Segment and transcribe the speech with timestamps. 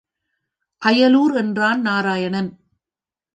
[0.81, 2.51] அயலூர் என்றான் நாராயணன்.